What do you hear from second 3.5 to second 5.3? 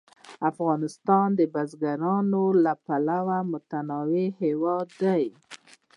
متنوع هېواد دی.